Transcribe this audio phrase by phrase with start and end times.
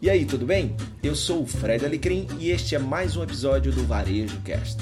[0.00, 0.76] E aí, tudo bem?
[1.02, 4.76] Eu sou o Fred Alecrim e este é mais um episódio do Varejo Cast.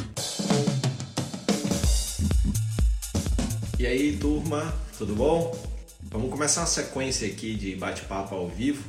[3.78, 5.56] E aí, turma, tudo bom?
[6.02, 8.82] Vamos começar uma sequência aqui de bate-papo ao vivo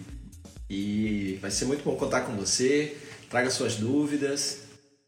[0.67, 2.98] e vai ser muito bom contar com você.
[3.30, 4.62] Traga suas dúvidas.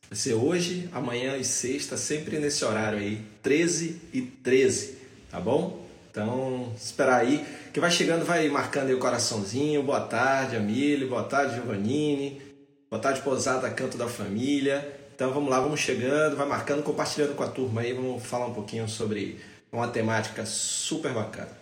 [0.08, 4.98] Vai ser hoje, amanhã e sexta, sempre nesse horário aí, 13 e 13,
[5.32, 5.84] tá bom?
[6.12, 7.44] Então, esperar aí.
[7.78, 9.84] Que vai chegando, vai marcando aí o coraçãozinho.
[9.84, 11.07] Boa tarde, Amílio.
[11.07, 12.42] Boa tarde, Giovannini.
[12.89, 15.00] Boa tarde, Posada, Canto da Família.
[15.14, 17.93] Então vamos lá, vamos chegando, vai marcando, compartilhando com a turma aí.
[17.93, 19.39] Vamos falar um pouquinho sobre
[19.71, 21.55] uma temática super bacana.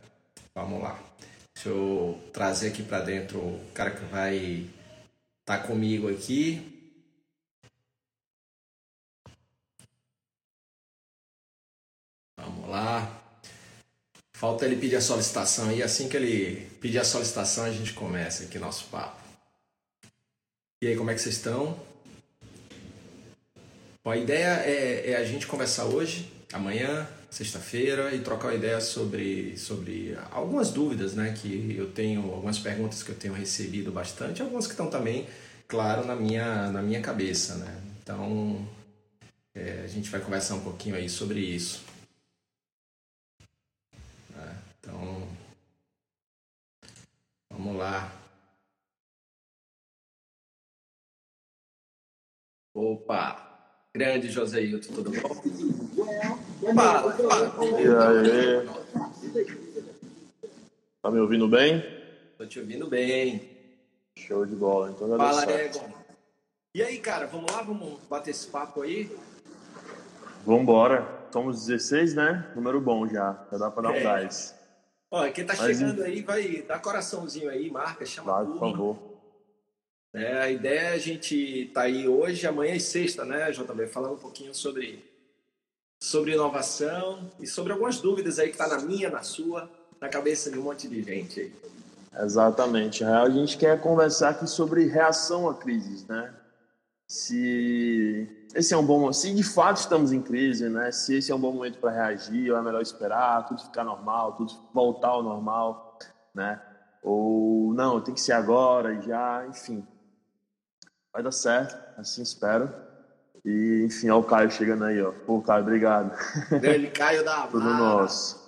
[0.56, 0.98] Vamos lá.
[1.54, 4.38] Deixa eu trazer aqui para dentro o cara que vai
[5.42, 6.96] estar tá comigo aqui.
[12.40, 13.25] Vamos lá.
[14.36, 18.44] Falta ele pedir a solicitação e assim que ele pedir a solicitação a gente começa
[18.44, 19.24] aqui nosso papo.
[20.84, 21.80] E aí, como é que vocês estão?
[24.04, 28.82] Bom, a ideia é, é a gente conversar hoje, amanhã, sexta-feira, e trocar uma ideia
[28.82, 31.34] sobre, sobre algumas dúvidas, né?
[31.42, 35.26] Que eu tenho, algumas perguntas que eu tenho recebido bastante, algumas que estão também,
[35.66, 37.82] claro, na minha, na minha cabeça, né?
[38.04, 38.68] Então,
[39.56, 41.85] é, a gente vai conversar um pouquinho aí sobre isso.
[44.86, 45.28] Então,
[47.52, 48.12] vamos lá.
[52.76, 53.90] Opa!
[53.96, 55.42] Grande Joséilton, tudo bom?
[56.76, 57.82] Fala, fala.
[57.82, 58.68] E aí?
[61.02, 61.84] Tá me ouvindo bem?
[62.38, 63.50] Tô te ouvindo bem.
[64.20, 65.90] Show de bola, então já Fala, Egon.
[66.76, 67.64] E aí, cara, vamos lá?
[67.64, 69.10] Vamos bater esse papo aí?
[70.46, 71.28] Vambora.
[71.32, 72.52] Somos 16, né?
[72.56, 73.48] Número bom já.
[73.52, 74.04] Já dá pra dar um é.
[74.04, 74.65] gás.
[75.16, 78.98] Olha, quem tá Mas, chegando aí, vai dar coraçãozinho aí, marca, chama claro, por favor.
[80.14, 84.16] É, a ideia é a gente tá aí hoje, amanhã e sexta, né, JB, falando
[84.16, 85.06] um pouquinho sobre,
[86.04, 90.52] sobre inovação e sobre algumas dúvidas aí que tá na minha, na sua, na cabeça
[90.52, 91.54] de um monte de gente aí.
[92.20, 93.06] Exatamente.
[93.06, 96.34] A gente quer conversar aqui sobre reação a crises, né?
[97.08, 100.92] Se esse é um bom, se de fato estamos em crise, né?
[100.92, 104.34] Se esse é um bom momento para reagir, ou é melhor esperar, tudo ficar normal,
[104.34, 106.00] tudo voltar ao normal,
[106.34, 106.60] né?
[107.04, 109.86] Ou não, tem que ser agora, já, enfim.
[111.14, 112.74] Vai dar certo, assim espero.
[113.46, 115.12] E, enfim, olha o Caio chegando aí, ó.
[115.12, 116.18] Pô, Caio, obrigado.
[116.50, 118.44] Grande Caio da Tudo nosso.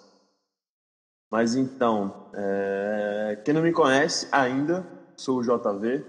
[1.30, 3.40] Mas então, é...
[3.46, 4.84] quem não me conhece ainda,
[5.16, 6.04] sou o JV,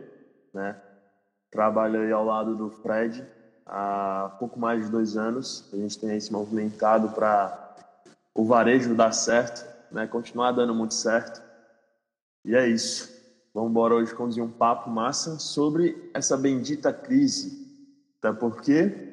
[0.54, 0.80] né?
[1.50, 3.26] Trabalho aí ao lado do Fred
[3.64, 5.68] há pouco mais de dois anos.
[5.72, 7.76] A gente tem se movimentado para
[8.34, 10.06] o varejo dar certo, né?
[10.06, 11.42] continuar dando muito certo.
[12.44, 13.16] E é isso.
[13.52, 17.66] Vamos embora hoje conduzir um papo massa sobre essa bendita crise.
[18.18, 19.08] Até porque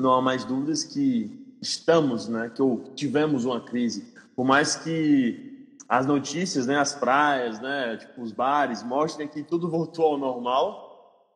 [0.00, 2.62] não há mais dúvidas que estamos, né, que
[2.94, 4.12] tivemos uma crise.
[4.36, 9.68] Por mais que as notícias, né, as praias, né, tipo os bares mostrem que tudo
[9.68, 10.83] voltou ao normal,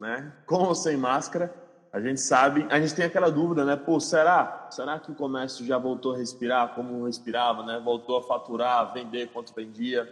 [0.00, 0.32] né?
[0.46, 1.54] Com ou sem máscara,
[1.92, 3.74] a gente sabe, a gente tem aquela dúvida, né?
[3.74, 4.68] Pô, será?
[4.70, 7.80] Será que o comércio já voltou a respirar como respirava, né?
[7.82, 10.06] Voltou a faturar, a vender quanto vendia?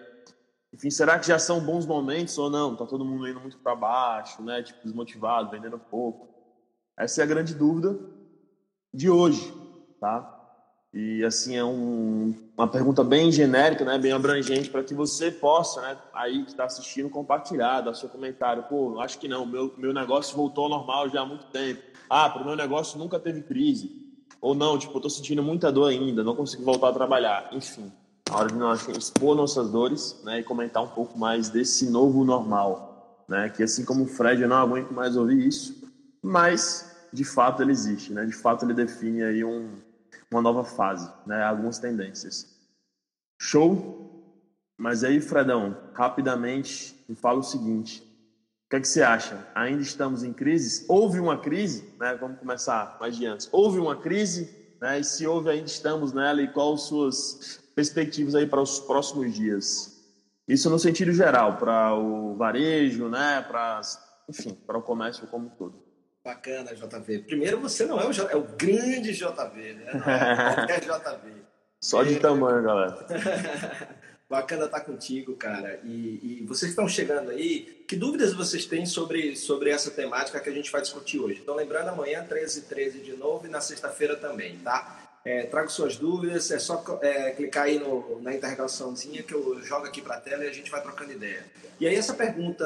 [0.72, 2.74] Enfim, será que já são bons momentos ou não?
[2.74, 4.62] Tá todo mundo indo muito para baixo, né?
[4.62, 6.28] Tipo, desmotivado, vendendo pouco.
[6.98, 7.98] Essa é a grande dúvida
[8.92, 9.52] de hoje,
[10.00, 10.35] tá?
[10.94, 15.82] E assim é um, uma pergunta bem genérica, né, bem abrangente para que você possa,
[15.82, 18.62] né, aí que está assistindo, compartilhar, dar seu comentário.
[18.62, 21.82] Pô, acho que não, meu meu negócio voltou ao normal já há muito tempo.
[22.08, 24.06] Ah, para o meu negócio nunca teve crise.
[24.40, 27.50] Ou não, tipo, eu estou sentindo muita dor ainda, não consigo voltar a trabalhar.
[27.52, 27.92] Enfim,
[28.30, 32.24] a hora de nós expor nossas dores, né, e comentar um pouco mais desse novo
[32.24, 35.88] normal, né, que assim como o Fred, eu não aguento mais ouvir isso,
[36.22, 39.70] mas de fato ele existe, né, de fato ele define aí um
[40.30, 41.42] uma nova fase, né?
[41.42, 42.46] Algumas tendências.
[43.40, 44.04] Show?
[44.78, 48.02] Mas aí, Fredão, rapidamente me fala o seguinte:
[48.66, 49.46] o que, é que você acha?
[49.54, 50.84] Ainda estamos em crise?
[50.88, 52.16] Houve uma crise, né?
[52.20, 53.48] Vamos começar mais de antes.
[53.52, 54.98] Houve uma crise, né?
[55.00, 59.34] E se houve, ainda estamos nela e quais as suas perspectivas aí para os próximos
[59.34, 59.96] dias?
[60.48, 63.42] Isso no sentido geral, para o varejo, né?
[63.42, 63.80] Para,
[64.28, 65.85] enfim, para o comércio como um todo.
[66.26, 67.20] Bacana, JV.
[67.20, 69.92] Primeiro, você não é o, J, é o grande JV, né?
[70.56, 71.32] qualquer JV.
[71.80, 73.06] Só de é, tamanho, galera.
[74.28, 75.78] Bacana estar contigo, cara.
[75.84, 80.50] E, e vocês estão chegando aí, que dúvidas vocês têm sobre, sobre essa temática que
[80.50, 81.38] a gente vai discutir hoje?
[81.40, 85.05] Então, lembrando, amanhã, 13 e 13 de novo, e na sexta-feira também, tá?
[85.26, 89.84] É, trago suas dúvidas, é só é, clicar aí no, na interrogaçãozinha que eu jogo
[89.84, 91.44] aqui para a tela e a gente vai trocando ideia.
[91.80, 92.64] E aí essa pergunta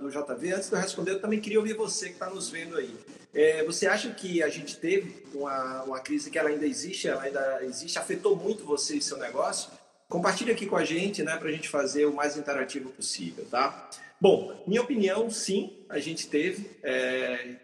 [0.00, 2.76] do JV, antes de eu responder, eu também queria ouvir você que está nos vendo
[2.76, 2.92] aí.
[3.32, 7.22] É, você acha que a gente teve uma, uma crise que ela ainda existe, ela
[7.22, 9.70] ainda existe, afetou muito você e seu negócio?
[10.08, 13.88] Compartilhe aqui com a gente, né, para a gente fazer o mais interativo possível, tá?
[14.20, 16.72] Bom, minha opinião, sim, a gente teve.
[16.82, 17.54] É,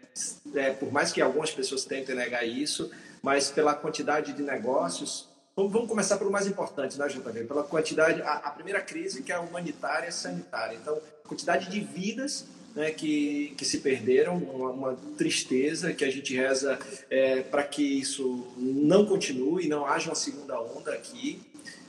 [0.55, 2.89] é, por mais que algumas pessoas tentem negar isso,
[3.21, 5.27] mas pela quantidade de negócios.
[5.55, 7.45] Vamos começar pelo mais importante, né, JV?
[7.45, 10.75] Pela quantidade, a, a primeira crise que é a humanitária e sanitária.
[10.75, 16.11] Então, a quantidade de vidas né, que, que se perderam, uma, uma, tristeza que a
[16.11, 16.77] gente reza
[17.09, 21.41] é, para que isso não continue, não haja uma segunda onda aqui.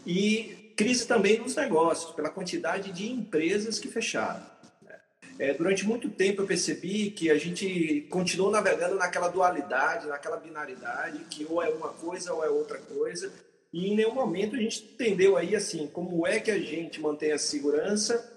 [0.07, 4.41] E crise também nos negócios, pela quantidade de empresas que fecharam.
[5.39, 11.25] É, durante muito tempo eu percebi que a gente continuou navegando naquela dualidade, naquela binaridade,
[11.31, 13.33] que ou é uma coisa ou é outra coisa,
[13.73, 17.31] e em nenhum momento a gente entendeu aí assim como é que a gente mantém
[17.31, 18.35] a segurança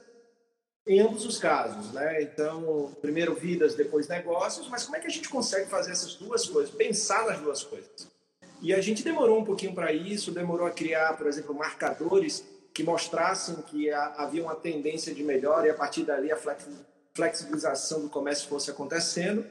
[0.85, 2.21] em ambos os casos, né?
[2.21, 6.47] Então, primeiro vidas, depois negócios, mas como é que a gente consegue fazer essas duas
[6.47, 8.07] coisas, pensar nas duas coisas?
[8.61, 12.43] E a gente demorou um pouquinho para isso, demorou a criar, por exemplo, marcadores
[12.73, 16.37] que mostrassem que havia uma tendência de melhora e a partir dali a
[17.13, 19.45] flexibilização do comércio fosse acontecendo.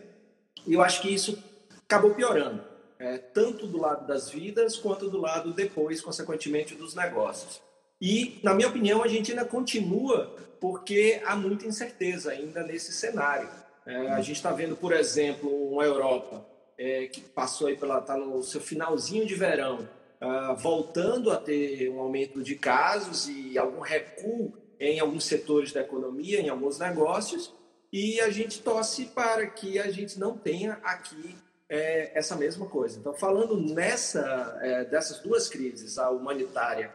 [0.67, 1.43] E eu acho que isso
[1.85, 2.62] acabou piorando,
[2.99, 7.61] é, tanto do lado das vidas quanto do lado depois, consequentemente, dos negócios.
[8.01, 13.49] E, na minha opinião, a gente ainda continua porque há muita incerteza ainda nesse cenário.
[13.87, 16.47] É, a gente está vendo, por exemplo, uma Europa
[16.79, 19.89] é, que passou aí pela está no seu finalzinho de verão,
[20.21, 25.82] uh, voltando a ter um aumento de casos e algum recuo em alguns setores da
[25.82, 27.55] economia, em alguns negócios,
[27.93, 31.37] e a gente torce para que a gente não tenha aqui
[31.69, 32.99] é, essa mesma coisa.
[32.99, 36.93] Então, falando nessa é, dessas duas crises, a humanitária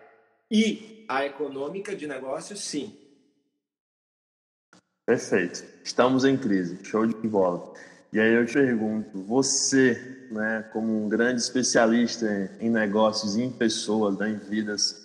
[0.50, 2.98] e a econômica de negócios, sim.
[5.06, 5.64] Perfeito.
[5.84, 6.84] Estamos em crise.
[6.84, 7.74] Show de bola.
[8.12, 12.26] E aí eu te pergunto, você, né, como um grande especialista
[12.60, 15.05] em negócios, em pessoas, né, em vidas,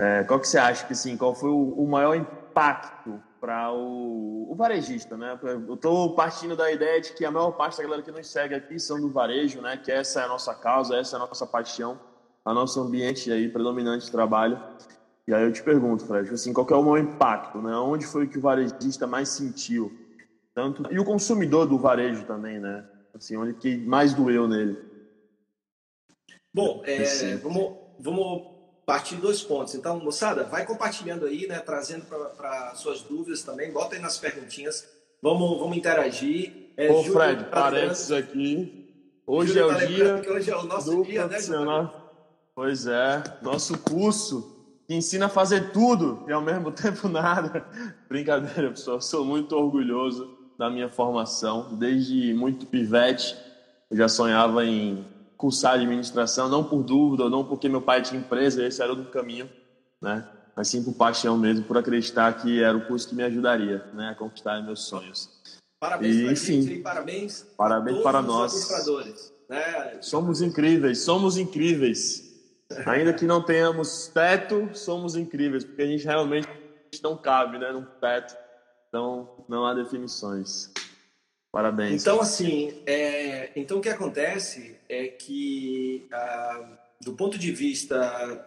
[0.00, 1.14] é, qual que você acha que sim?
[1.14, 5.38] Qual foi o, o maior impacto para o, o, varejista, né?
[5.42, 8.54] Eu estou partindo da ideia de que a maior parte da galera que nos segue
[8.54, 9.76] aqui são do varejo, né?
[9.76, 12.00] Que essa é a nossa causa, essa é a nossa paixão,
[12.42, 14.58] a nosso ambiente aí predominante de trabalho.
[15.28, 17.76] E aí eu te pergunto, Fred, assim, qual é o maior impacto, né?
[17.76, 19.92] Onde foi que o varejista mais sentiu?
[20.54, 22.86] Tanto e o consumidor do varejo também, né?
[23.14, 24.78] Assim, onde que mais doeu nele?
[26.54, 28.59] Bom, é, vamos, vamos
[28.90, 29.76] partir de dois pontos.
[29.76, 31.60] Então, moçada, vai compartilhando aí, né?
[31.60, 32.06] Trazendo
[32.36, 33.70] para suas dúvidas também.
[33.70, 34.84] Bota aí nas perguntinhas.
[35.22, 36.72] Vamos, vamos interagir.
[36.76, 38.90] É, Ô, Júlio, Fred, tá parênteses aqui.
[39.24, 40.22] Hoje Júlio é o tá dia.
[40.32, 41.90] Hoje é o nosso dia, né, Júlio?
[42.52, 44.56] Pois é, nosso curso
[44.88, 47.64] que ensina a fazer tudo e ao mesmo tempo nada.
[48.08, 49.00] Brincadeira, pessoal.
[49.00, 51.76] Sou muito orgulhoso da minha formação.
[51.76, 53.36] Desde muito pivete,
[53.88, 55.04] eu já sonhava em
[55.40, 59.06] cursar administração, não por dúvida, ou não porque meu pai tinha empresa, esse era o
[59.06, 59.48] caminho,
[60.00, 60.28] né?
[60.54, 64.10] Mas sim por paixão mesmo, por acreditar que era o curso que me ajudaria, né,
[64.10, 65.30] a conquistar meus sonhos.
[65.80, 68.68] Parabéns e, enfim, gente, parabéns, parabéns para nós.
[69.48, 69.98] Né?
[70.02, 72.28] Somos incríveis, somos incríveis.
[72.84, 76.48] Ainda que não tenhamos teto, somos incríveis, porque a gente realmente
[77.02, 78.36] não cabe, né, num teto.
[78.88, 80.70] Então, não há definições.
[81.52, 82.00] Parabéns.
[82.00, 88.46] Então, assim, é, então o que acontece é que, ah, do ponto de vista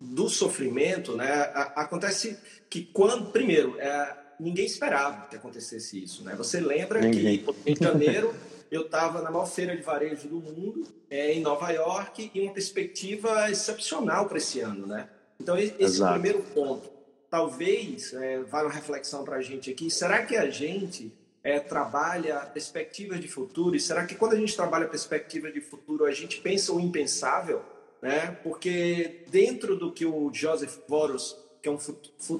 [0.00, 2.38] do sofrimento, né, a, acontece
[2.70, 6.34] que quando, primeiro, é, ninguém esperava que acontecesse isso, né?
[6.36, 7.38] Você lembra ninguém.
[7.38, 8.34] que em janeiro
[8.70, 12.52] eu estava na maior feira de varejo do mundo, é, em Nova York, e uma
[12.52, 15.08] perspectiva excepcional para esse ano, né?
[15.40, 16.14] Então esse Exato.
[16.14, 16.90] é o primeiro ponto.
[17.28, 19.90] Talvez é, vá uma reflexão para a gente aqui.
[19.90, 21.12] Será que a gente
[21.42, 23.74] é, trabalha perspectivas de futuro?
[23.74, 27.62] E será que quando a gente trabalha perspectiva de futuro, a gente pensa o impensável?
[28.00, 28.36] Né?
[28.42, 31.78] Porque dentro do que o Joseph Boros, que é um,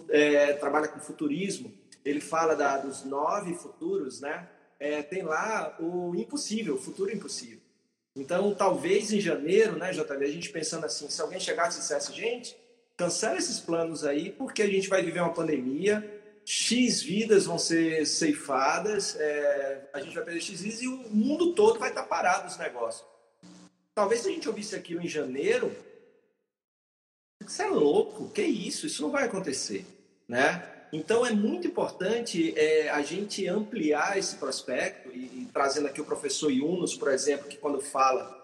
[0.08, 1.72] é, trabalha com futurismo,
[2.04, 4.48] ele fala da, dos nove futuros, né?
[4.80, 7.60] É, tem lá o impossível, o futuro impossível.
[8.16, 12.12] Então, talvez em janeiro, né, JB, a gente pensando assim, se alguém chegasse e dissesse,
[12.12, 12.56] gente,
[12.96, 16.11] cancela esses planos aí, porque a gente vai viver uma pandemia,
[16.44, 21.54] X vidas vão ser ceifadas, é, a gente vai perder X vidas e o mundo
[21.54, 23.06] todo vai estar parado os negócios.
[23.94, 25.74] Talvez se a gente ouvisse aquilo em janeiro,
[27.40, 28.86] você é louco, que isso?
[28.86, 29.84] Isso não vai acontecer,
[30.28, 30.68] né?
[30.92, 36.04] Então é muito importante é, a gente ampliar esse prospecto e, e, trazendo aqui o
[36.04, 38.40] professor Yunus, por exemplo, que quando fala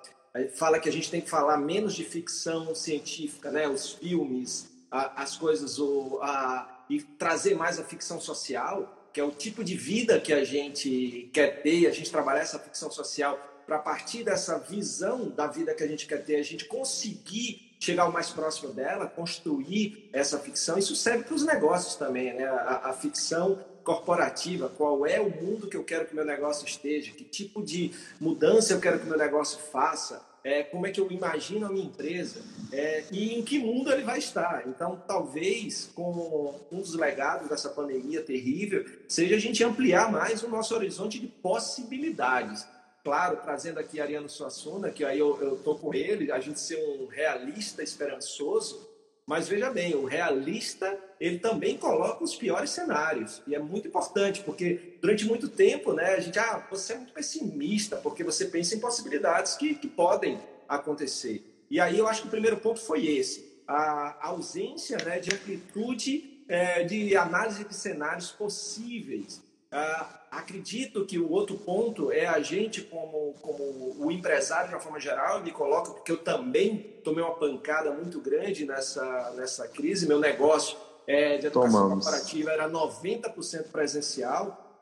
[0.54, 3.68] fala que a gente tem que falar menos de ficção científica, né?
[3.68, 9.24] Os filmes, a, as coisas, o, a, e trazer mais a ficção social, que é
[9.24, 13.38] o tipo de vida que a gente quer ter, a gente trabalhar essa ficção social
[13.66, 18.06] para partir dessa visão da vida que a gente quer ter, a gente conseguir chegar
[18.08, 20.78] o mais próximo dela, construir essa ficção.
[20.78, 22.46] Isso serve para os negócios também, né?
[22.46, 27.12] A, a, ficção corporativa, qual é o mundo que eu quero que meu negócio esteja,
[27.12, 31.10] que tipo de mudança eu quero que meu negócio faça, é, como é que eu
[31.10, 32.40] imagino a minha empresa
[32.72, 34.66] é, e em que mundo ele vai estar.
[34.66, 40.48] Então, talvez, com um dos legados dessa pandemia terrível, seja a gente ampliar mais o
[40.48, 42.66] nosso horizonte de possibilidades
[43.04, 47.06] claro, trazendo aqui Ariano Suassuna, que aí eu estou com ele, a gente ser um
[47.06, 48.86] realista esperançoso,
[49.26, 54.42] mas veja bem, o realista, ele também coloca os piores cenários, e é muito importante,
[54.42, 58.74] porque durante muito tempo, né, a gente, ah, você é muito pessimista, porque você pensa
[58.74, 61.42] em possibilidades que, que podem acontecer.
[61.70, 66.42] E aí eu acho que o primeiro ponto foi esse, a ausência né, de amplitude
[66.48, 69.42] é, de análise de cenários possíveis.
[69.70, 74.80] Ah, acredito que o outro ponto é a gente, como, como o empresário de uma
[74.80, 80.08] forma geral, me coloca, porque eu também tomei uma pancada muito grande nessa, nessa crise.
[80.08, 82.04] Meu negócio é, de educação Tomamos.
[82.04, 84.78] corporativa era 90% presencial.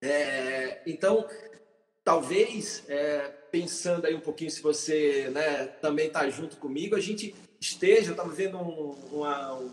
[0.00, 1.26] É, então,
[2.02, 7.34] talvez, é, pensando aí um pouquinho, se você né, também está junto comigo, a gente
[7.60, 9.70] esteja, eu estava vendo um, uma, um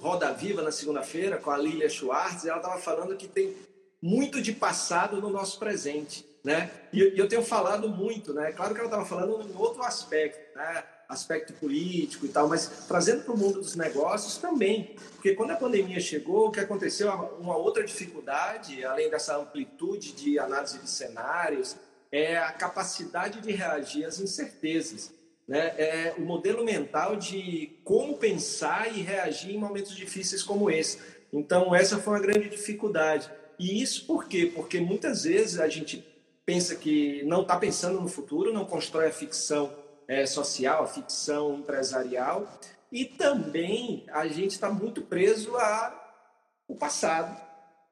[0.00, 3.56] Roda Viva na segunda-feira com a Lilia Schwartz, e ela estava falando que tem
[4.00, 6.70] muito de passado no nosso presente, né?
[6.92, 8.52] E, eu tenho falado muito, né?
[8.52, 10.84] Claro que ela estava falando em outro aspecto, né?
[11.12, 15.56] Aspecto político e tal, mas trazendo para o mundo dos negócios também, porque quando a
[15.56, 17.10] pandemia chegou, o que aconteceu?
[17.38, 21.76] Uma outra dificuldade, além dessa amplitude de análise de cenários,
[22.10, 25.12] é a capacidade de reagir às incertezas.
[25.46, 25.74] Né?
[25.76, 30.98] É o modelo mental de como pensar e reagir em momentos difíceis como esse.
[31.30, 33.30] Então, essa foi uma grande dificuldade.
[33.58, 34.50] E isso por quê?
[34.54, 36.06] Porque muitas vezes a gente
[36.46, 39.81] pensa que não está pensando no futuro, não constrói a ficção
[40.12, 42.46] é, social, ficção empresarial,
[42.90, 47.40] e também a gente está muito preso ao passado,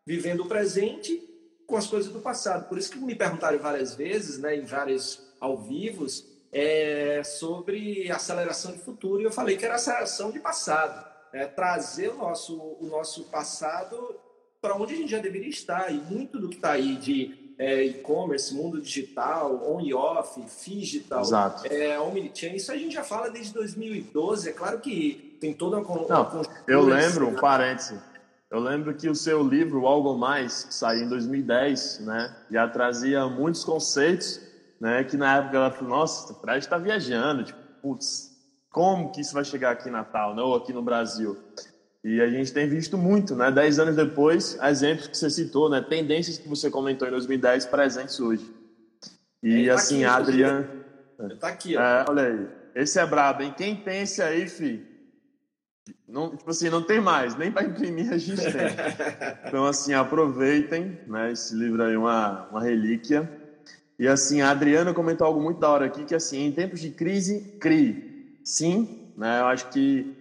[0.07, 1.19] vivendo o presente
[1.67, 2.69] com as coisas do passado.
[2.69, 8.73] Por isso que me perguntaram várias vezes, né, em vários ao vivos, é, sobre aceleração
[8.73, 11.09] de futuro, e eu falei que era aceleração de passado.
[11.33, 14.21] É, trazer o nosso, o nosso passado
[14.61, 15.91] para onde a gente já deveria estar.
[15.91, 21.23] E muito do que está aí de é, e-commerce, mundo digital, on e off, digital,
[21.67, 24.49] é, omnichannel, isso a gente já fala desde 2012.
[24.49, 26.07] É claro que tem toda uma.
[26.09, 28.01] Não, eu lembro, um parêntese.
[28.51, 32.35] Eu lembro que o seu livro, Algo Mais, saiu em 2010, né?
[32.51, 34.41] Já trazia muitos conceitos,
[34.81, 35.05] né?
[35.05, 38.31] Que na época ela falou, nossa, o Fred está viajando, tipo, putz,
[38.71, 40.41] como que isso vai chegar aqui em Natal, né?
[40.41, 41.37] ou aqui no Brasil?
[42.03, 43.51] E a gente tem visto muito, né?
[43.51, 45.83] Dez anos depois, exemplos que você citou, né?
[45.83, 48.51] Tendências que você comentou em 2010 presentes hoje.
[49.43, 50.69] E é, tá assim, aqui, Adriano.
[51.39, 51.81] Tá aqui, ó.
[51.81, 52.49] É, olha aí.
[52.75, 53.55] Esse é brabo, hein?
[53.55, 54.87] Quem tem esse aí, fi?
[56.09, 58.53] Não, tipo assim, não tem mais, nem para imprimir a gente tem.
[59.47, 61.33] Então, assim, aproveitem, né?
[61.33, 63.31] Esse livro aí é uma, uma relíquia.
[63.99, 66.91] E assim, a Adriana comentou algo muito da hora aqui, que assim, em tempos de
[66.91, 68.39] crise, crie.
[68.43, 69.41] Sim, né?
[69.41, 70.17] Eu acho que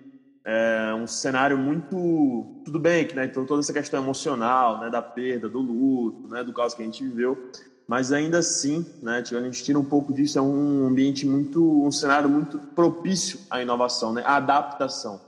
[0.51, 4.99] é um cenário muito tudo bem que né então toda essa questão emocional né da
[4.99, 7.51] perda do luto né do caos que a gente viveu
[7.87, 11.91] mas ainda assim né a gente tira um pouco disso é um ambiente muito um
[11.91, 15.21] cenário muito propício à inovação né à adaptação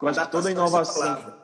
[0.00, 1.34] eu acho que toda inovação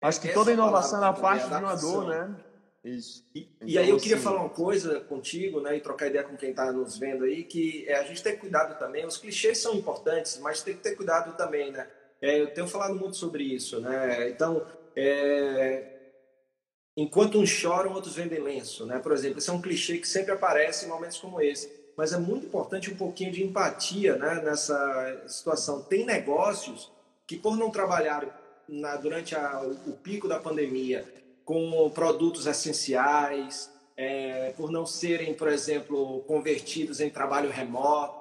[0.00, 2.34] acho que toda inovação é parte de uma dor né
[2.82, 3.28] isso.
[3.34, 6.24] E, então, e, aí eu queria assim, falar uma coisa contigo, né, e trocar ideia
[6.24, 9.04] com quem está nos vendo aí, que é, a gente tem que cuidado também.
[9.04, 11.86] Os clichês são importantes, mas tem que ter cuidado também, né?
[12.20, 14.28] É, eu tenho falado muito sobre isso, né?
[14.28, 15.84] Então, é,
[16.96, 18.98] enquanto uns choram, outros vendem lenço, né?
[18.98, 21.70] Por exemplo, esse é um clichê que sempre aparece em momentos como esse.
[21.96, 25.82] Mas é muito importante um pouquinho de empatia né, nessa situação.
[25.82, 26.90] Tem negócios
[27.26, 31.04] que, por não trabalhar na, durante a, o pico da pandemia
[31.44, 38.17] com produtos essenciais, é, por não serem, por exemplo, convertidos em trabalho remoto,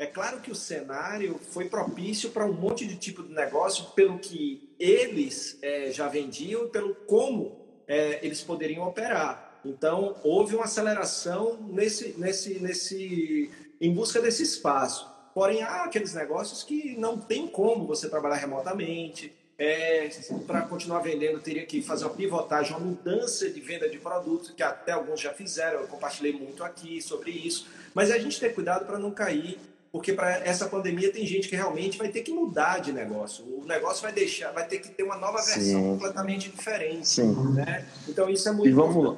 [0.00, 4.18] é claro que o cenário foi propício para um monte de tipo de negócio pelo
[4.18, 9.60] que eles é, já vendiam e pelo como é, eles poderiam operar.
[9.62, 15.06] Então, houve uma aceleração nesse, nesse, nesse, em busca desse espaço.
[15.34, 20.08] Porém, há aqueles negócios que não tem como você trabalhar remotamente, é,
[20.46, 24.62] para continuar vendendo, teria que fazer uma pivotagem, uma mudança de venda de produtos, que
[24.62, 27.68] até alguns já fizeram, eu compartilhei muito aqui sobre isso.
[27.92, 29.60] Mas a gente tem cuidado para não cair,
[29.92, 33.44] porque para essa pandemia tem gente que realmente vai ter que mudar de negócio.
[33.44, 35.90] O negócio vai deixar, vai ter que ter uma nova versão Sim.
[35.92, 37.08] completamente diferente.
[37.08, 37.34] Sim.
[37.54, 37.86] Né?
[38.08, 39.16] Então isso é muito e vamos lá.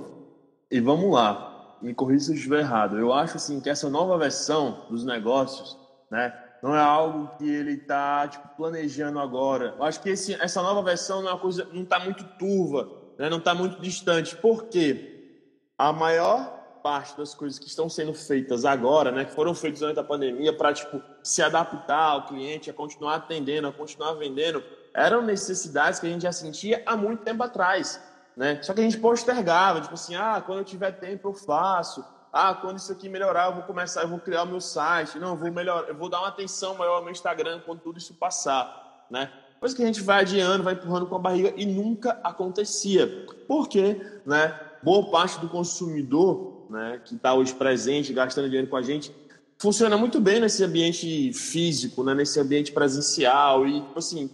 [0.71, 2.99] E vamos lá, me corrija se eu estiver errado.
[2.99, 5.76] Eu acho assim que essa nova versão dos negócios,
[6.11, 6.33] né?
[6.62, 9.75] não é algo que ele está tipo, planejando agora.
[9.76, 12.88] Eu acho que esse, essa nova versão não é uma coisa, não está muito turva,
[13.19, 13.29] né?
[13.29, 14.37] não está muito distante.
[14.37, 15.43] Por quê?
[15.76, 20.01] A maior parte das coisas que estão sendo feitas agora, né, que foram feitas durante
[20.01, 24.62] a pandemia para tipo se adaptar ao cliente, a continuar atendendo, a continuar vendendo,
[24.95, 28.01] eram necessidades que a gente já sentia há muito tempo atrás,
[28.37, 28.61] né?
[28.62, 32.05] Só que a gente postergava, tipo assim, ah, quando eu tiver tempo eu faço.
[32.33, 35.19] Ah, quando isso aqui melhorar, eu vou começar, eu vou criar o meu site.
[35.19, 37.99] Não, eu vou melhorar, eu vou dar uma atenção maior ao meu Instagram quando tudo
[37.99, 39.31] isso passar, né?
[39.62, 43.07] Coisa que a gente vai adiando, vai empurrando com a barriga e nunca acontecia.
[43.47, 44.21] Por quê?
[44.27, 44.59] Né?
[44.83, 49.14] Boa parte do consumidor, né, que está hoje presente, gastando dinheiro com a gente,
[49.59, 54.31] funciona muito bem nesse ambiente físico, né, nesse ambiente presencial e, tipo assim,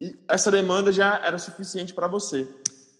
[0.00, 2.48] e essa demanda já era suficiente para você,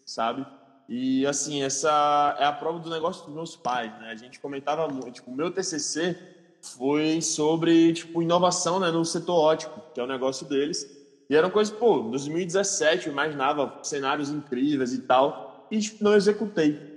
[0.05, 0.45] sabe?
[0.89, 4.11] E assim, essa é a prova do negócio dos meus pais, né?
[4.11, 6.19] A gente comentava muito, tipo, o meu TCC
[6.61, 10.87] foi sobre, tipo, inovação, né, no setor ótico, que é o negócio deles.
[11.29, 16.94] E eram coisas, pô, 2017 eu imaginava cenários incríveis e tal, e tipo, não executei,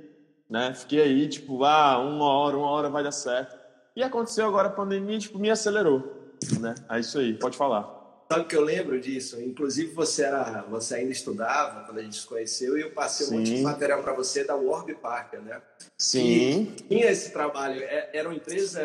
[0.49, 0.73] né?
[0.73, 3.57] Fiquei aí, tipo, ah, uma hora, uma hora vai dar certo.
[3.95, 6.75] E aconteceu agora a pandemia, tipo, me acelerou, né?
[6.89, 7.97] É isso aí, pode falar.
[8.31, 9.41] Sabe que eu lembro disso?
[9.41, 13.33] Inclusive você era, você ainda estudava quando a gente se conheceu e eu passei Sim.
[13.33, 15.61] um monte de material para você da Warby Parker, né?
[15.97, 16.73] Sim.
[16.77, 17.81] E tinha esse trabalho.
[17.81, 18.81] É, era uma empresa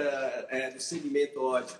[0.48, 1.76] é, do segmento ódio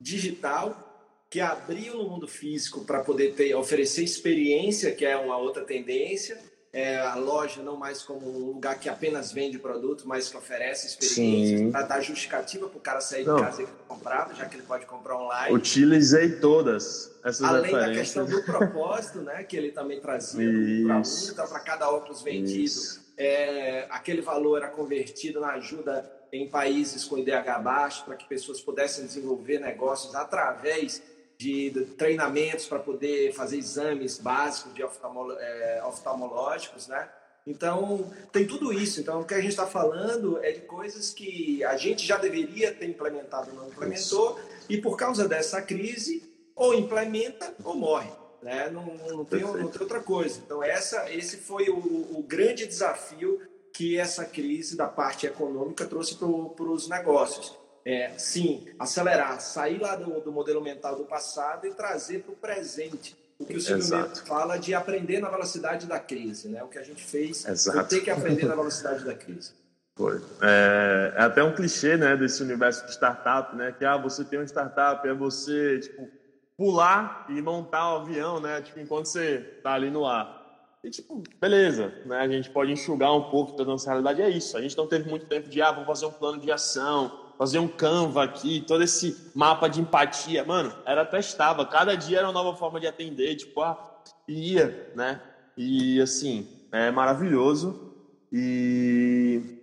[0.00, 0.92] digital
[1.30, 6.38] que abriu no mundo físico para poder ter, oferecer experiência, que é uma outra tendência,
[6.74, 10.88] é, a loja não mais como um lugar que apenas vende produto, mas que oferece
[10.88, 13.36] experiência, para dar justificativa para o cara sair não.
[13.36, 15.54] de casa e comprar, já que ele pode comprar online.
[15.54, 20.50] Utilizei todas essas Além da questão do propósito, né, que ele também trazia
[20.84, 22.74] para para cada óculos vendido,
[23.16, 28.60] é, aquele valor era convertido na ajuda em países com IDH baixo, para que pessoas
[28.60, 31.00] pudessem desenvolver negócios através
[31.38, 37.08] de, de treinamentos para poder fazer exames básicos de é, oftalmológicos, né?
[37.46, 39.00] Então, tem tudo isso.
[39.00, 42.72] Então, o que a gente está falando é de coisas que a gente já deveria
[42.72, 46.22] ter implementado, não implementou, e por causa dessa crise,
[46.56, 48.10] ou implementa ou morre.
[48.42, 48.70] Né?
[48.70, 50.40] Não, não, tem, não tem outra coisa.
[50.44, 53.40] Então, essa, esse foi o, o grande desafio
[53.72, 59.94] que essa crise da parte econômica trouxe para os negócios é, sim, acelerar, sair lá
[59.94, 63.14] do, do, modelo mental do passado e trazer para o presente.
[63.38, 66.62] O que o Silvio Mendes fala de aprender na velocidade da crise, né?
[66.62, 67.78] O que a gente fez Exato.
[67.78, 69.52] foi ter que aprender na velocidade da crise.
[69.96, 70.20] Foi.
[70.40, 73.72] É, é, até um clichê, né, desse universo de startup, né?
[73.76, 76.08] Que ah, você tem uma startup, é você, tipo,
[76.56, 78.62] pular e montar o um avião, né?
[78.62, 80.42] Tipo, enquanto você tá ali no ar.
[80.82, 82.18] E, tipo, beleza, né?
[82.18, 84.56] A gente pode enxugar um pouco da nossa realidade, é isso.
[84.56, 87.58] A gente não teve muito tempo de, ah, vamos fazer um plano de ação, fazer
[87.58, 90.44] um Canva aqui, todo esse mapa de empatia.
[90.44, 95.20] Mano, era testava, cada dia era uma nova forma de atender, tipo, ah, ia, né?
[95.56, 97.92] E assim, é maravilhoso.
[98.32, 99.54] E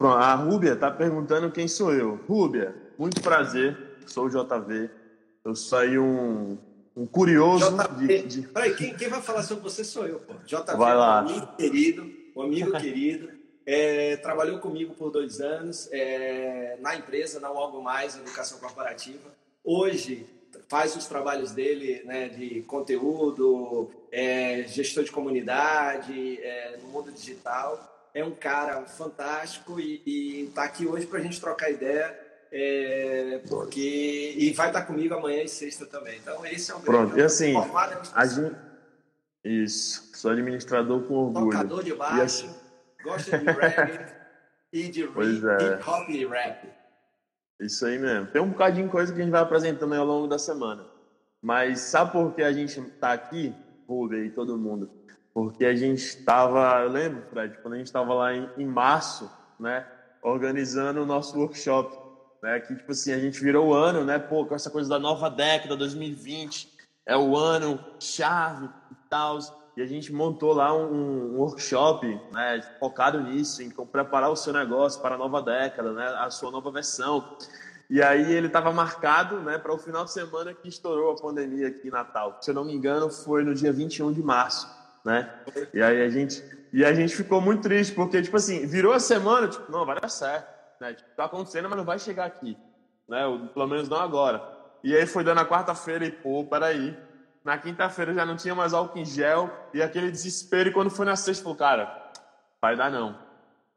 [0.00, 2.18] Pronto, a Rúbia tá perguntando quem sou eu.
[2.26, 4.88] Rúbia, muito prazer, sou o JV.
[5.44, 6.56] Eu saí um,
[6.96, 8.22] um curioso JV.
[8.22, 8.40] de.
[8.40, 8.48] de...
[8.48, 10.32] Peraí, quem, quem vai falar sobre você sou eu, pô.
[10.46, 11.22] JV, vai lá.
[11.22, 13.28] um amigo querido, um amigo querido.
[13.72, 19.30] É, trabalhou comigo por dois anos é, na empresa, na Algo Mais Educação Corporativa.
[19.62, 20.26] Hoje
[20.68, 28.10] faz os trabalhos dele né, de conteúdo, é, gestor de comunidade, é, no mundo digital.
[28.12, 32.18] É um cara fantástico e está aqui hoje para a gente trocar ideia.
[32.50, 36.18] É, porque e vai estar tá comigo amanhã e sexta também.
[36.18, 37.54] Então esse é um Pronto, e assim,
[38.16, 38.52] a gente,
[39.44, 41.52] isso, sou administrador com orgulho.
[41.52, 42.69] Tocador de baixo.
[43.02, 44.06] Gosta de reggae
[44.72, 45.06] e de é.
[45.06, 46.68] hip hop e rap.
[47.60, 48.26] Isso aí mesmo.
[48.28, 50.86] Tem um bocadinho de coisa que a gente vai apresentando ao longo da semana.
[51.42, 53.54] Mas sabe por que a gente tá aqui,
[53.88, 54.90] Ruben e todo mundo?
[55.32, 59.30] Porque a gente estava, eu lembro, Fred, quando a gente estava lá em, em, março,
[59.58, 59.86] né,
[60.22, 61.96] organizando o nosso workshop,
[62.42, 64.98] né, que tipo assim, a gente virou o ano, né, pô, com essa coisa da
[64.98, 66.68] nova década, 2020,
[67.06, 69.38] é o ano chave e tal.
[69.80, 74.52] E a gente montou lá um, um workshop né, focado nisso, em preparar o seu
[74.52, 77.34] negócio para a nova década, né, a sua nova versão.
[77.88, 81.68] E aí ele estava marcado né, para o final de semana que estourou a pandemia
[81.68, 82.36] aqui em Natal.
[82.42, 84.68] Se eu não me engano, foi no dia 21 de março.
[85.02, 85.32] Né?
[85.72, 89.00] E aí a gente, e a gente ficou muito triste, porque, tipo assim, virou a
[89.00, 90.46] semana, tipo, não, vai dar certo.
[90.78, 90.92] Né?
[90.92, 92.54] Tipo, tá acontecendo, mas não vai chegar aqui.
[93.08, 93.22] Né?
[93.54, 94.42] Pelo menos não agora.
[94.84, 96.94] E aí foi dando a quarta-feira e, pô, peraí.
[97.44, 100.68] Na quinta-feira já não tinha mais álcool em gel e aquele desespero.
[100.68, 102.12] E quando foi na sexta, falou, cara,
[102.60, 103.30] vai dar não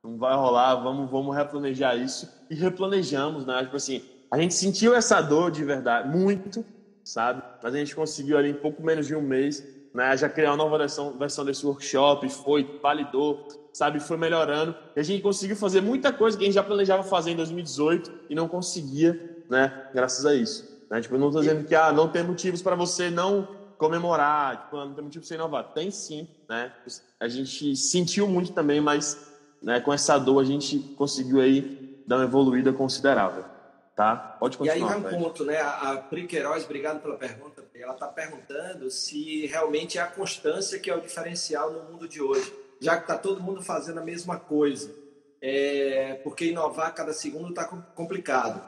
[0.03, 2.29] não vai rolar, vamos, vamos replanejar isso.
[2.49, 3.63] E replanejamos, né?
[3.63, 6.65] Tipo assim, a gente sentiu essa dor de verdade, muito,
[7.03, 7.41] sabe?
[7.63, 10.15] Mas a gente conseguiu ali em pouco menos de um mês, né?
[10.17, 14.01] Já criar uma nova versão, versão desse workshop, foi, validou, sabe?
[14.01, 14.75] Foi melhorando.
[14.93, 18.11] E a gente conseguiu fazer muita coisa que a gente já planejava fazer em 2018
[18.29, 19.87] e não conseguia, né?
[19.93, 20.72] Graças a isso.
[20.93, 21.01] Né?
[21.01, 23.47] Tipo, eu não estou dizendo que ah, não tem motivos para você não
[23.79, 25.73] comemorar, tipo, não tem motivo para você inovar.
[25.73, 26.71] Tem sim, né?
[27.19, 29.17] A gente sentiu muito também, mas
[29.59, 33.43] né, com essa dor a gente conseguiu aí dar uma evoluída considerável.
[33.95, 34.15] Tá?
[34.39, 34.77] Pode continuar.
[34.77, 35.59] E aí vai um ponto, né?
[35.59, 37.63] A Pri Queiroz, obrigado pela pergunta.
[37.73, 42.21] Ela está perguntando se realmente é a constância que é o diferencial no mundo de
[42.21, 44.93] hoje, já que está todo mundo fazendo a mesma coisa.
[45.41, 48.61] É, porque inovar cada segundo está complicado.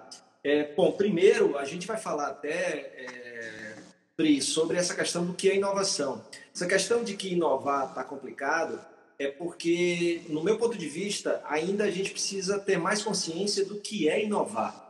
[0.45, 3.75] É, bom, primeiro a gente vai falar até, é,
[4.15, 6.23] Pri, sobre essa questão do que é inovação.
[6.53, 8.79] Essa questão de que inovar está complicado
[9.17, 13.79] é porque, no meu ponto de vista, ainda a gente precisa ter mais consciência do
[13.79, 14.85] que é inovar.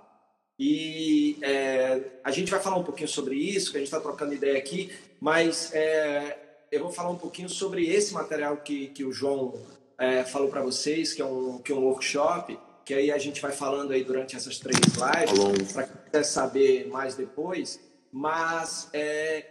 [0.59, 4.33] E é, a gente vai falar um pouquinho sobre isso, que a gente está trocando
[4.33, 4.91] ideia aqui,
[5.21, 6.37] mas é,
[6.69, 9.53] eu vou falar um pouquinho sobre esse material que, que o João
[9.97, 13.41] é, falou para vocês, que é, um, que é um workshop, que aí a gente
[13.41, 17.79] vai falando aí durante essas três lives, para quem quiser saber mais depois.
[18.11, 19.43] Mas é,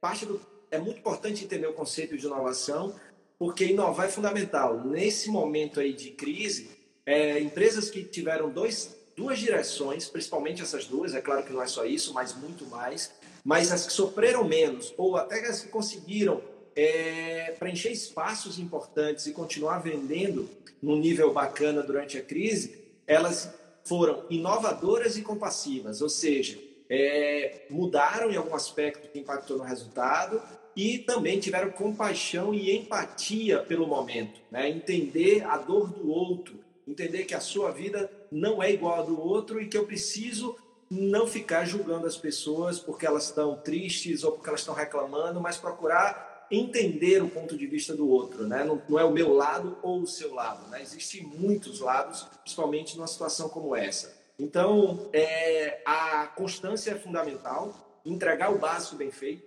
[0.00, 2.94] parte do, é muito importante entender o conceito de inovação,
[3.36, 4.84] porque inovar é fundamental.
[4.84, 6.70] Nesse momento aí de crise,
[7.04, 11.66] é, empresas que tiveram dois, duas direções, principalmente essas duas, é claro que não é
[11.66, 13.10] só isso, mas muito mais,
[13.44, 16.40] mas as que sofreram menos, ou até as que conseguiram
[16.76, 20.48] é, preencher espaços importantes e continuar vendendo
[20.80, 26.58] num nível bacana durante a crise, elas foram inovadoras e compassivas, ou seja,
[26.90, 30.42] é, mudaram em algum aspecto que impactou no resultado,
[30.76, 34.68] e também tiveram compaixão e empatia pelo momento, né?
[34.68, 39.18] entender a dor do outro, entender que a sua vida não é igual a do
[39.18, 40.54] outro e que eu preciso
[40.90, 45.56] não ficar julgando as pessoas porque elas estão tristes ou porque elas estão reclamando, mas
[45.56, 48.64] procurar entender o ponto de vista do outro, né?
[48.64, 50.80] Não, não é o meu lado ou o seu lado, né?
[50.82, 54.16] Existem muitos lados, principalmente numa situação como essa.
[54.38, 59.46] Então, é, a constância é fundamental, entregar o básico bem feito,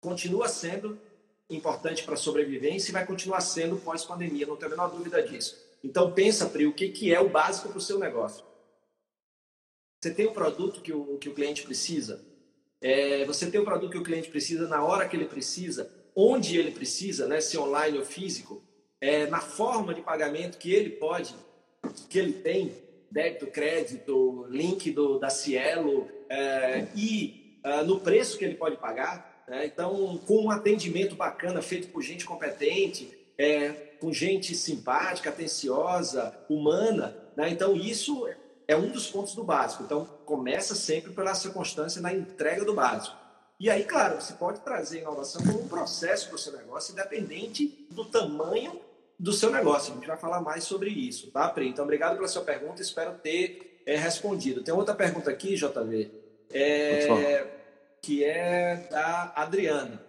[0.00, 0.98] continua sendo
[1.48, 5.62] importante para a sobrevivência e vai continuar sendo pós-pandemia, não tenho a menor dúvida disso.
[5.82, 8.44] Então pensa, Pri, o que, que é o básico para o seu negócio.
[10.00, 12.24] Você tem o produto que o, que o cliente precisa,
[12.80, 16.58] é, você tem o produto que o cliente precisa na hora que ele precisa, onde
[16.58, 18.62] ele precisa, né, se online ou físico,
[19.00, 21.34] é, na forma de pagamento que ele pode,
[22.08, 22.72] que ele tem,
[23.10, 29.34] débito, crédito, link do, da Cielo, é, e uh, no preço que ele pode pagar,
[29.46, 29.66] né?
[29.66, 33.68] Então, com um atendimento bacana, feito por gente competente, é,
[34.00, 37.16] com gente simpática, atenciosa, humana.
[37.36, 37.50] Né?
[37.50, 38.26] Então, isso
[38.66, 39.82] é um dos pontos do básico.
[39.82, 43.16] Então, começa sempre pela circunstância na entrega do básico.
[43.58, 47.86] E aí, claro, você pode trazer inovação como um processo para o seu negócio, independente
[47.90, 48.80] do tamanho
[49.18, 49.92] do seu negócio.
[49.92, 51.68] A gente vai falar mais sobre isso, tá, Pri?
[51.68, 54.62] Então, obrigado pela sua pergunta, espero ter é, respondido.
[54.62, 56.10] Tem outra pergunta aqui, JV.
[56.52, 57.46] É,
[58.02, 60.02] que é da Adriana.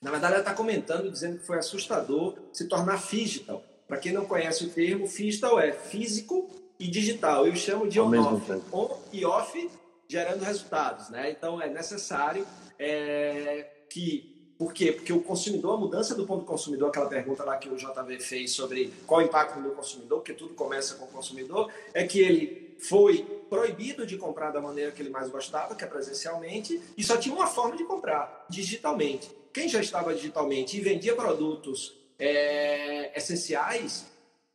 [0.00, 3.62] Na verdade, ela está comentando, dizendo que foi assustador se tornar digital.
[3.86, 6.50] Para quem não conhece o termo, digital é físico
[6.82, 7.46] e digital.
[7.46, 8.60] Eu chamo de on-off.
[8.72, 9.70] On e off
[10.08, 11.08] gerando resultados.
[11.10, 11.30] Né?
[11.30, 12.46] Então, é necessário
[12.78, 14.30] é, que...
[14.58, 14.92] Por quê?
[14.92, 18.20] Porque o consumidor, a mudança do ponto do consumidor, aquela pergunta lá que o JV
[18.20, 22.20] fez sobre qual o impacto no consumidor, porque tudo começa com o consumidor, é que
[22.20, 27.02] ele foi proibido de comprar da maneira que ele mais gostava, que é presencialmente, e
[27.02, 29.30] só tinha uma forma de comprar, digitalmente.
[29.52, 34.06] Quem já estava digitalmente e vendia produtos é, essenciais,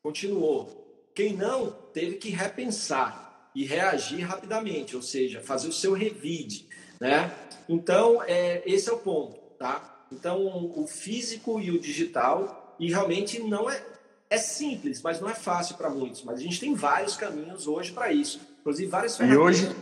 [0.01, 0.86] continuou.
[1.17, 6.67] Quem não, teve que repensar e reagir rapidamente, ou seja, fazer o seu revide.
[7.01, 7.33] Né?
[7.67, 9.35] Então, é, esse é o ponto.
[9.57, 10.05] Tá?
[10.11, 13.83] Então, o físico e o digital, e realmente não é,
[14.29, 16.21] é simples, mas não é fácil para muitos.
[16.21, 18.39] Mas a gente tem vários caminhos hoje para isso.
[18.59, 19.59] Inclusive várias ferramentas.
[19.59, 19.75] E hoje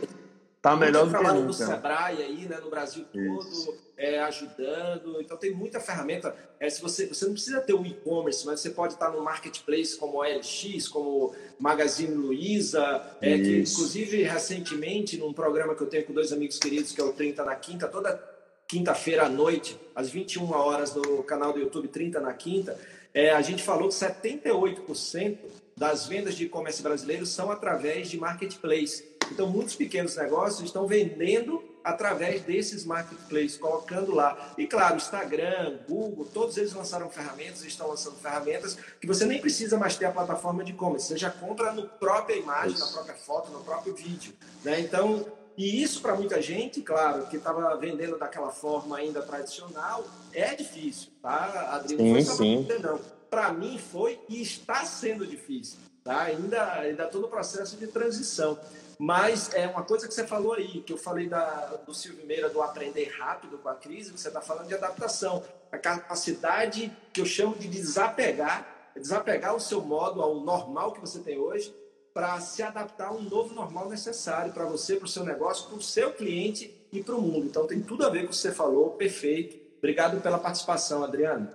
[0.66, 1.46] Tá melhor do que trabalho nunca.
[1.46, 5.20] do Sebrae aí, né, no Brasil todo, é, ajudando.
[5.20, 6.34] Então tem muita ferramenta.
[6.58, 9.96] É, se você, você não precisa ter um e-commerce, mas você pode estar no marketplace
[9.96, 16.12] como OLX, como Magazine Luiza, é, que inclusive recentemente, num programa que eu tenho com
[16.12, 18.20] dois amigos queridos, que é o 30 na Quinta, toda
[18.66, 22.76] quinta-feira à noite, às 21 horas, no canal do YouTube 30 na Quinta,
[23.14, 25.38] é, a gente falou que 78%
[25.76, 29.15] das vendas de e-commerce brasileiros são através de marketplace.
[29.30, 34.54] Então, muitos pequenos negócios estão vendendo através desses marketplaces, colocando lá.
[34.58, 39.78] E claro, Instagram, Google, todos eles lançaram ferramentas, estão lançando ferramentas que você nem precisa
[39.78, 43.52] mais ter a plataforma de e-commerce, você já compra no própria imagem, na própria foto,
[43.52, 44.34] no próprio vídeo.
[44.64, 44.80] Né?
[44.80, 45.24] Então,
[45.56, 51.10] e isso para muita gente, claro, que estava vendendo daquela forma ainda tradicional, é difícil,
[51.22, 52.04] tá, Adriano?
[52.04, 52.66] Sim, Não sim.
[52.66, 53.00] você, não.
[53.30, 56.22] Para mim foi e está sendo difícil, tá?
[56.22, 58.58] Ainda ainda todo o processo de transição.
[58.98, 62.48] Mas é uma coisa que você falou aí, que eu falei da, do Silvio Meira
[62.48, 65.42] do aprender rápido com a crise, você está falando de adaptação.
[65.70, 71.00] A capacidade que eu chamo de desapegar, é desapegar o seu modo ao normal que
[71.00, 71.74] você tem hoje,
[72.14, 75.76] para se adaptar a um novo normal necessário para você, para o seu negócio, para
[75.76, 77.44] o seu cliente e para o mundo.
[77.44, 79.58] Então tem tudo a ver com o que você falou, perfeito.
[79.76, 81.50] Obrigado pela participação, Adriano.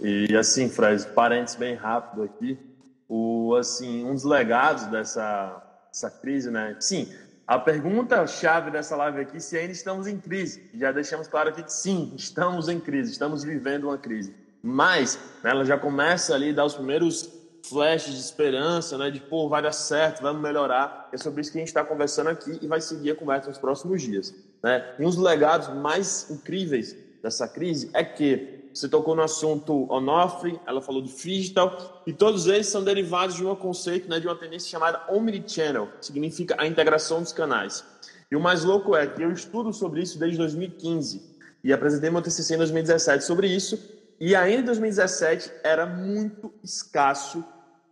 [0.00, 2.58] E assim, Fred, parênteses bem rápido aqui,
[3.06, 5.62] o, assim, um dos legados dessa,
[5.96, 6.76] dessa crise, né?
[6.78, 7.08] Sim,
[7.46, 10.68] a pergunta-chave dessa live aqui se ainda estamos em crise.
[10.74, 14.34] Já deixamos claro aqui que sim, estamos em crise, estamos vivendo uma crise.
[14.62, 17.30] Mas né, ela já começa ali a dar os primeiros
[17.62, 19.10] flashes de esperança, né?
[19.10, 21.08] De pô, vai dar certo, vamos melhorar.
[21.10, 23.58] É sobre isso que a gente está conversando aqui e vai seguir a conversa nos
[23.58, 24.34] próximos dias.
[24.62, 24.94] Né?
[24.98, 30.60] E um dos legados mais incríveis dessa crise é que você tocou no assunto Onofre,
[30.66, 34.36] ela falou de digital, e todos eles são derivados de um conceito, né, de uma
[34.36, 37.82] tendência chamada Omnichannel, que significa a integração dos canais.
[38.30, 41.22] E o mais louco é que eu estudo sobre isso desde 2015
[41.64, 43.78] e apresentei meu TCC em 2017 sobre isso,
[44.20, 47.42] e ainda em 2017 era muito escasso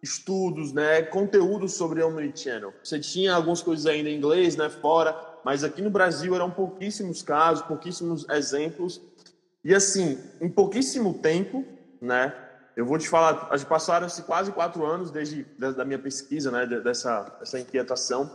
[0.03, 2.75] estudos, né, conteúdo sobre Omnichannel.
[2.83, 7.23] Você tinha algumas coisas ainda em inglês, né, fora, mas aqui no Brasil eram pouquíssimos
[7.23, 9.01] casos, pouquíssimos exemplos,
[9.64, 11.64] e assim, em pouquíssimo tempo,
[12.00, 12.35] né?
[12.77, 16.66] Eu vou te falar, passaram-se quase quatro anos desde da minha pesquisa, né?
[16.66, 18.31] Dessa, dessa inquietação,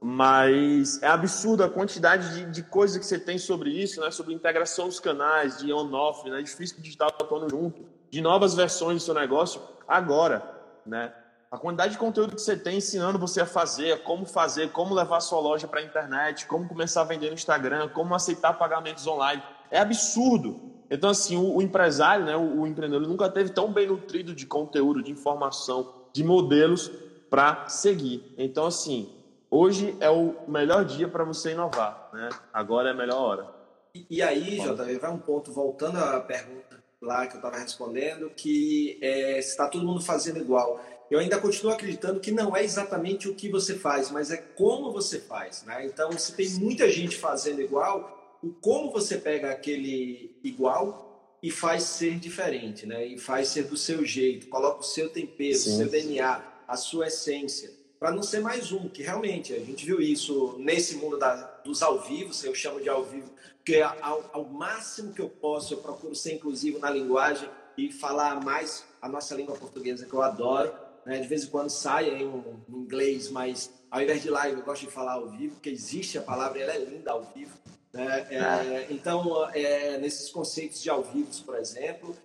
[0.00, 4.10] mas é absurda a quantidade de, de coisa que você tem sobre isso, né?
[4.10, 6.40] Sobre integração dos canais, de on-off, né?
[6.40, 10.42] De físico digital atuando junto, de novas versões do seu negócio agora,
[10.86, 11.12] né?
[11.50, 15.20] A quantidade de conteúdo que você tem ensinando você a fazer, como fazer, como levar
[15.20, 19.42] sua loja para a internet, como começar a vender no Instagram, como aceitar pagamentos online,
[19.70, 20.60] é absurdo.
[20.90, 24.44] Então, assim, o, o empresário, né, o, o, empreendedor, nunca teve tão bem nutrido de
[24.44, 26.90] conteúdo, de informação, de modelos
[27.30, 28.34] para seguir.
[28.36, 29.08] Então, assim,
[29.48, 32.28] hoje é o melhor dia para você inovar, né?
[32.52, 33.46] Agora é a melhor hora.
[33.94, 38.30] E, e aí, JV, vai um ponto, voltando à pergunta lá que eu estava respondendo,
[38.30, 40.84] que é, está todo mundo fazendo igual.
[41.10, 44.92] Eu ainda continuo acreditando que não é exatamente o que você faz, mas é como
[44.92, 45.64] você faz.
[45.64, 45.86] Né?
[45.86, 51.84] Então, se tem muita gente fazendo igual, o como você pega aquele igual e faz
[51.84, 53.06] ser diferente, né?
[53.06, 57.08] E faz ser do seu jeito, coloca o seu tempero, o seu DNA, a sua
[57.08, 61.34] essência, para não ser mais um, que realmente a gente viu isso nesse mundo da,
[61.62, 65.74] dos ao vivo, eu chamo de ao vivo, porque ao, ao máximo que eu posso,
[65.74, 70.22] eu procuro ser inclusivo na linguagem e falar mais a nossa língua portuguesa que eu
[70.22, 70.72] adoro.
[71.04, 71.18] Né?
[71.18, 74.64] De vez em quando sai em um, um inglês, mas ao invés de live eu
[74.64, 77.52] gosto de falar ao vivo, porque existe a palavra, ela é linda ao vivo.
[77.92, 82.16] É, é, então, é, nesses conceitos de ao vivo, por exemplo,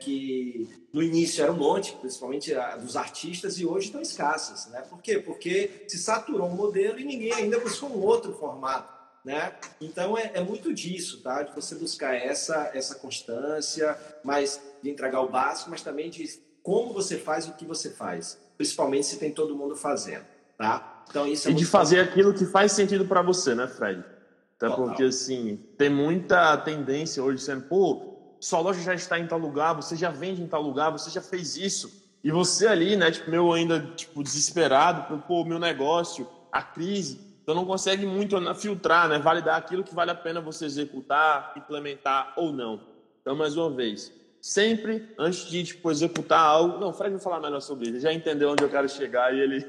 [0.00, 4.70] que no início era um monte, principalmente dos artistas, e hoje estão escassas.
[4.70, 4.82] Né?
[4.82, 5.18] Por quê?
[5.18, 8.94] Porque se saturou um modelo e ninguém ainda buscou um outro formato.
[9.24, 9.54] Né?
[9.80, 11.42] Então, é, muito disso, tá?
[11.42, 16.24] de você buscar essa, essa constância, mas de entregar o básico, mas também de
[16.62, 20.24] como você faz o que você faz, principalmente se tem todo mundo fazendo.
[20.56, 21.04] Tá?
[21.08, 24.04] Então, isso é e de fazer aquilo que faz sentido para você, né, Fred?
[24.56, 24.86] Até Total.
[24.86, 29.74] porque, assim, tem muita tendência hoje sendo, pô, sua loja já está em tal lugar,
[29.74, 32.06] você já vende em tal lugar, você já fez isso.
[32.24, 37.54] E você ali, né, tipo, meu ainda, tipo, desesperado, pô, meu negócio, a crise, então
[37.54, 42.52] não consegue muito filtrar, né, validar aquilo que vale a pena você executar, implementar ou
[42.52, 42.80] não.
[43.20, 47.40] Então, mais uma vez, sempre antes de, tipo, executar algo, não, o Fred vai falar
[47.40, 49.66] melhor sobre isso, ele já entendeu onde eu quero chegar e ele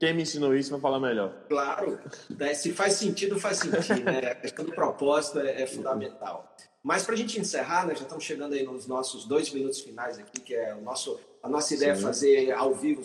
[0.00, 1.44] quem me ensinou isso vai falar melhor.
[1.46, 2.54] Claro, né?
[2.54, 4.02] se faz sentido, faz sentido.
[4.02, 4.30] Né?
[4.30, 6.56] A questão do propósito é, é fundamental.
[6.82, 10.18] Mas para a gente encerrar, né, já estamos chegando aí nos nossos dois minutos finais
[10.18, 12.00] aqui, que é o nosso, a nossa ideia Sim.
[12.00, 13.02] é fazer ao vivo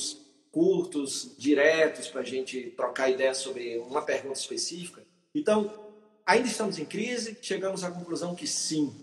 [0.50, 5.04] curtos, diretos, para a gente trocar ideias sobre uma pergunta específica.
[5.36, 5.70] Então,
[6.26, 8.96] ainda estamos em crise, chegamos à conclusão que sim.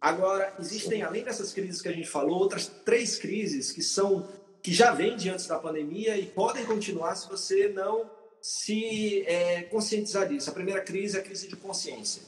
[0.00, 4.28] Agora, existem, além dessas crises que a gente falou, outras três crises que são
[4.62, 8.10] que já vêm de antes da pandemia e podem continuar se você não
[8.42, 10.50] se é, conscientizar disso.
[10.50, 12.22] A primeira crise é a crise de consciência.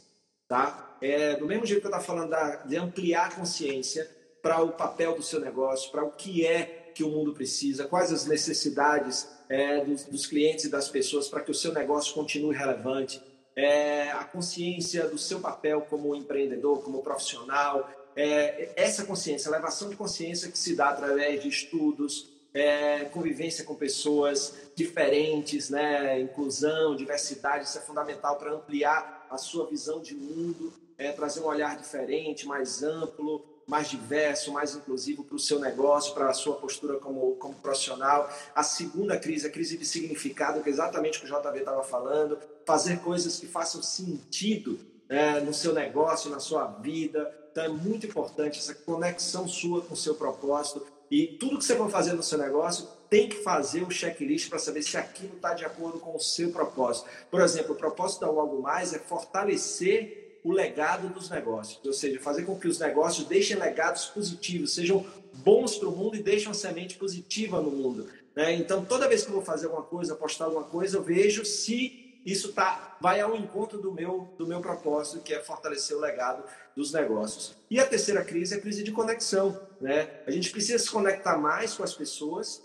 [0.49, 0.97] Tá?
[1.01, 4.09] É, do mesmo jeito que eu estava falando da, de ampliar a consciência
[4.43, 8.13] para o papel do seu negócio, para o que é que o mundo precisa, quais
[8.13, 12.55] as necessidades é, dos, dos, clientes e das pessoas para que o seu negócio continue
[12.55, 13.23] relevante,
[13.57, 19.97] é, a consciência do seu papel como empreendedor, como profissional, é, essa consciência, elevação de
[19.97, 27.65] consciência que se dá através de estudos, é, convivência com pessoas diferentes, né, inclusão, diversidade,
[27.65, 32.47] isso é fundamental para ampliar a sua visão de mundo, é, trazer um olhar diferente,
[32.47, 37.37] mais amplo, mais diverso, mais inclusivo para o seu negócio, para a sua postura como,
[37.37, 38.31] como profissional.
[38.55, 41.83] A segunda crise, a crise de significado, que é exatamente o que o JV estava
[41.83, 47.42] falando, fazer coisas que façam sentido é, no seu negócio, na sua vida.
[47.53, 50.85] Então é muito importante essa conexão sua com o seu propósito.
[51.11, 54.59] E tudo que você for fazer no seu negócio tem que fazer o checklist para
[54.59, 57.07] saber se aquilo está de acordo com o seu propósito.
[57.31, 62.19] Por exemplo, o propósito da Algo Mais é fortalecer o legado dos negócios, ou seja,
[62.19, 66.49] fazer com que os negócios deixem legados positivos, sejam bons para o mundo e deixem
[66.49, 68.09] uma semente positiva no mundo.
[68.35, 68.55] Né?
[68.55, 72.02] Então, toda vez que eu vou fazer alguma coisa, postar alguma coisa, eu vejo se
[72.25, 76.45] isso tá, vai ao encontro do meu, do meu propósito, que é fortalecer o legado
[76.77, 77.57] dos negócios.
[77.71, 79.61] E a terceira crise é a crise de conexão.
[79.81, 80.09] Né?
[80.27, 82.61] A gente precisa se conectar mais com as pessoas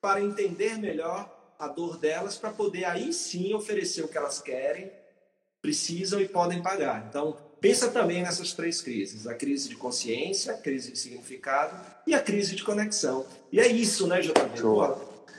[0.00, 4.92] para entender melhor a dor delas, para poder aí sim oferecer o que elas querem
[5.60, 7.06] precisam e podem pagar.
[7.08, 12.14] Então, pensa também nessas três crises: a crise de consciência, a crise de significado e
[12.14, 13.26] a crise de conexão.
[13.52, 14.58] E é isso, né, JB?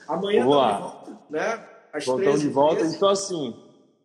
[0.08, 1.69] Amanhã de volta, né?
[1.92, 2.86] Às Voltamos de volta.
[2.86, 3.56] Então, assim,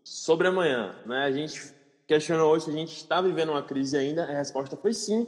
[0.02, 1.24] sobre amanhã, né?
[1.24, 1.72] A gente
[2.06, 4.24] questionou hoje se a gente está vivendo uma crise ainda.
[4.24, 5.26] A resposta foi sim.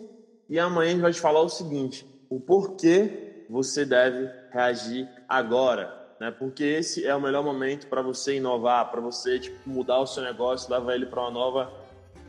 [0.48, 6.06] E amanhã a gente vai te falar o seguinte: o porquê você deve reagir agora
[6.20, 6.30] né?
[6.30, 10.22] Porque esse é o melhor momento para você inovar, para você tipo, mudar o seu
[10.22, 11.72] negócio, levar ele para uma nova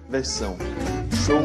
[0.10, 0.58] versão.
[1.26, 1.42] Show!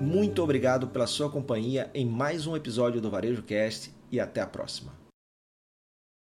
[0.00, 4.46] Muito obrigado pela sua companhia em mais um episódio do Varejo Cast e até a
[4.46, 4.97] próxima.